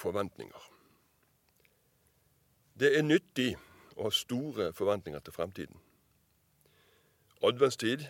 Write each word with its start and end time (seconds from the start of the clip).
forventninger. 0.00 0.68
Det 2.80 2.94
er 2.96 3.04
nyttig 3.04 3.50
å 3.96 4.08
ha 4.08 4.10
store 4.14 4.72
forventninger 4.72 5.20
til 5.20 5.36
fremtiden. 5.36 5.82
Adventstid 7.44 8.08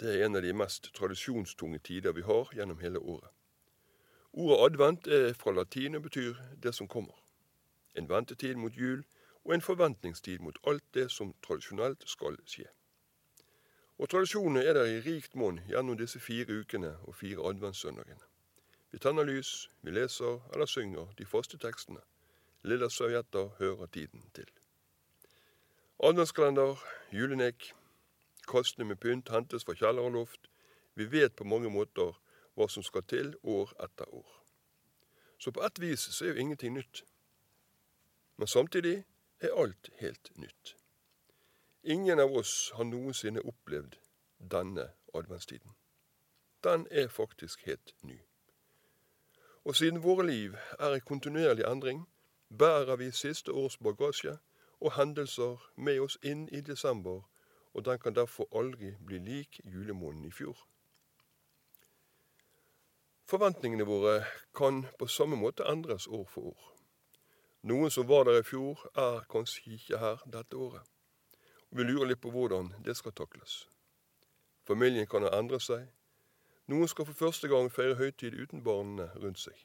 det 0.00 0.14
er 0.14 0.24
en 0.24 0.36
av 0.36 0.42
de 0.42 0.52
mest 0.56 0.86
tradisjonstunge 0.96 1.78
tider 1.84 2.14
vi 2.16 2.24
har 2.24 2.48
gjennom 2.56 2.78
hele 2.80 2.98
året. 2.98 3.28
Ordet 4.32 4.60
advent 4.64 5.06
er 5.06 5.32
fra 5.36 5.52
latin 5.52 5.94
og 5.94 6.02
betyr 6.02 6.34
'det 6.62 6.74
som 6.74 6.88
kommer'. 6.88 7.20
En 7.94 8.08
ventetid 8.08 8.54
mot 8.54 8.76
jul 8.76 9.04
og 9.44 9.54
en 9.54 9.60
forventningstid 9.60 10.38
mot 10.38 10.58
alt 10.66 10.84
det 10.94 11.10
som 11.10 11.34
tradisjonelt 11.42 12.08
skal 12.08 12.36
skje. 12.46 12.64
Og 13.98 14.08
tradisjonene 14.08 14.64
er 14.64 14.72
der 14.72 14.84
i 14.84 15.00
rikt 15.00 15.34
monn 15.34 15.60
gjennom 15.68 15.98
disse 15.98 16.20
fire 16.20 16.60
ukene 16.60 16.96
og 17.02 17.14
fire 17.14 17.48
adventssøndagene. 17.48 18.24
Vi 18.90 18.98
tenner 18.98 19.24
lys, 19.24 19.70
vi 19.82 19.90
leser 19.90 20.40
eller 20.52 20.66
synger 20.66 21.12
de 21.18 21.26
faste 21.26 21.58
tekstene. 21.58 22.00
Lille 22.62 22.90
servietter 22.90 23.48
hører 23.58 23.86
tiden 23.86 24.24
til. 24.34 24.48
Adventskalender, 26.02 26.76
julenek, 27.12 27.72
kastene 28.48 28.84
med 28.84 28.96
pynt 28.96 29.28
hentes 29.28 29.64
fra 29.64 29.74
kjeller 29.74 30.02
og 30.02 30.12
loft. 30.12 30.50
Vi 30.94 31.06
vet 31.12 31.36
på 31.36 31.44
mange 31.44 31.70
måter 31.70 32.16
hva 32.56 32.66
som 32.68 32.82
skal 32.82 33.06
til 33.08 33.34
år 33.42 33.72
etter 33.84 34.10
år. 34.14 34.28
Så 35.38 35.52
på 35.52 35.62
ett 35.64 35.80
vis 35.80 36.00
så 36.00 36.24
er 36.24 36.34
jo 36.34 36.42
ingenting 36.44 36.74
nytt. 36.74 37.04
Men 38.36 38.48
samtidig 38.48 39.04
er 39.40 39.56
alt 39.56 39.90
helt 40.00 40.32
nytt. 40.36 40.74
Ingen 41.82 42.20
av 42.20 42.32
oss 42.36 42.72
har 42.76 42.84
noensinne 42.84 43.40
opplevd 43.40 43.96
denne 44.52 44.90
adventstiden. 45.14 45.76
Den 46.64 46.86
er 46.90 47.08
faktisk 47.08 47.62
helt 47.66 47.94
ny. 48.02 48.18
Og 49.64 49.76
siden 49.76 50.02
våre 50.02 50.26
liv 50.26 50.56
er 50.78 50.94
i 50.96 51.00
kontinuerlig 51.00 51.64
endring, 51.68 52.08
bærer 52.58 52.96
vi 52.96 53.10
siste 53.10 53.52
års 53.52 53.76
bagasje 53.76 54.38
og 54.80 54.92
hendelser 54.96 55.70
med 55.76 56.00
oss 56.00 56.18
inn 56.22 56.48
i 56.48 56.60
desember, 56.60 57.20
og 57.74 57.84
den 57.84 57.98
kan 57.98 58.14
derfor 58.14 58.48
aldri 58.56 58.94
bli 59.06 59.18
lik 59.18 59.60
julemåneden 59.64 60.24
i 60.24 60.32
fjor. 60.32 60.56
Forventningene 63.30 63.84
våre 63.86 64.24
kan 64.56 64.86
på 64.98 65.06
samme 65.06 65.36
måte 65.36 65.68
endres 65.68 66.08
år 66.08 66.24
for 66.26 66.50
år. 66.50 66.62
Noen 67.62 67.90
som 67.90 68.08
var 68.08 68.24
der 68.24 68.40
i 68.40 68.42
fjor, 68.42 68.80
er 68.96 69.22
kanskje 69.30 69.76
ikke 69.76 69.98
her 69.98 70.24
dette 70.26 70.56
året. 70.56 70.82
Og 71.70 71.78
vi 71.78 71.84
lurer 71.84 72.08
litt 72.08 72.22
på 72.24 72.32
hvordan 72.34 72.72
det 72.84 72.96
skal 72.96 73.12
takles. 73.12 73.68
Familien 74.66 75.06
kan 75.06 75.22
ha 75.22 75.30
endret 75.38 75.62
seg, 75.62 75.84
noen 76.70 76.88
skal 76.88 77.08
for 77.08 77.18
første 77.18 77.48
gang 77.50 77.66
feire 77.72 77.98
høytid 77.98 78.36
uten 78.38 78.62
barna 78.62 79.08
rundt 79.18 79.42
seg. 79.42 79.56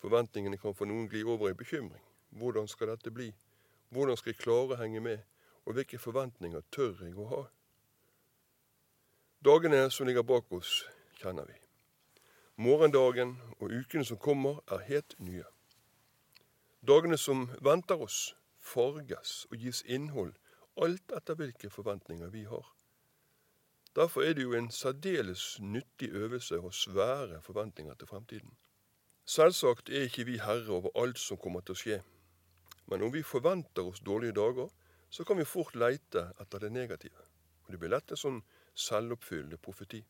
Forventningene 0.00 0.56
kan 0.56 0.74
for 0.74 0.88
noen 0.88 1.08
gli 1.12 1.20
over 1.24 1.50
i 1.50 1.56
bekymring. 1.56 2.02
Hvordan 2.30 2.68
skal 2.68 2.88
dette 2.94 3.12
bli? 3.12 3.28
Hvordan 3.92 4.16
skal 4.16 4.32
jeg 4.32 4.40
klare 4.40 4.76
å 4.76 4.80
henge 4.80 5.02
med? 5.04 5.20
Og 5.68 5.76
hvilke 5.76 6.00
forventninger 6.00 6.64
tør 6.72 7.02
jeg 7.04 7.12
å 7.18 7.26
ha? 7.28 7.42
Dagene 9.44 9.82
som 9.92 10.08
ligger 10.08 10.24
bak 10.24 10.48
oss, 10.56 10.84
kjenner 11.20 11.44
vi. 11.48 11.56
Morgendagen 12.60 13.36
og 13.58 13.72
ukene 13.72 14.04
som 14.04 14.20
kommer, 14.20 14.62
er 14.72 14.84
helt 14.88 15.14
nye. 15.20 15.44
Dagene 16.80 17.16
som 17.20 17.48
venter 17.60 18.00
oss, 18.00 18.34
farges 18.56 19.46
og 19.50 19.60
gis 19.60 19.84
innhold, 19.84 20.32
alt 20.80 21.12
etter 21.16 21.36
hvilke 21.36 21.70
forventninger 21.72 22.32
vi 22.32 22.46
har. 22.48 22.64
Derfor 23.96 24.22
er 24.22 24.32
det 24.32 24.42
jo 24.42 24.52
en 24.54 24.70
særdeles 24.70 25.58
nyttig 25.60 26.10
øvelse 26.14 26.58
å 26.58 26.70
svære 26.70 27.40
forventninger 27.42 27.94
til 27.94 28.06
fremtiden. 28.06 28.52
Selvsagt 29.26 29.90
er 29.90 30.06
ikke 30.06 30.24
vi 30.28 30.38
herre 30.38 30.70
over 30.76 30.94
alt 31.02 31.18
som 31.18 31.38
kommer 31.38 31.60
til 31.60 31.74
å 31.74 31.80
skje. 31.80 31.98
Men 32.86 33.02
om 33.02 33.12
vi 33.12 33.22
forventer 33.22 33.86
oss 33.86 34.02
dårlige 34.06 34.36
dager, 34.38 34.70
så 35.10 35.24
kan 35.24 35.38
vi 35.38 35.44
fort 35.44 35.74
leite 35.74 36.28
etter 36.40 36.62
det 36.62 36.72
negative. 36.72 37.26
Og 37.66 37.72
det 37.72 37.80
blir 37.82 37.90
lett 37.90 38.10
en 38.10 38.22
sånn 38.22 38.40
selvoppfyllende 38.74 39.58
profeti. 39.58 40.00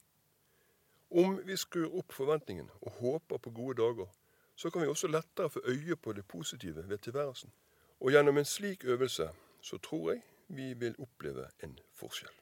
Om 1.11 1.41
vi 1.45 1.57
skrur 1.57 1.97
opp 1.99 2.13
forventningene 2.13 2.77
og 2.81 3.01
håper 3.01 3.41
på 3.41 3.55
gode 3.57 3.81
dager, 3.81 4.13
så 4.57 4.71
kan 4.71 4.85
vi 4.85 4.93
også 4.93 5.09
lettere 5.09 5.51
få 5.51 5.65
øye 5.65 5.97
på 5.97 6.13
det 6.13 6.27
positive 6.29 6.85
ved 6.89 6.99
tilværelsen. 6.99 7.53
Og 8.01 8.13
gjennom 8.13 8.39
en 8.39 8.45
slik 8.45 8.85
øvelse 8.85 9.31
så 9.61 9.79
tror 9.79 10.13
jeg 10.13 10.23
vi 10.49 10.75
vil 10.75 10.95
oppleve 10.99 11.49
en 11.65 11.79
forskjell. 11.97 12.37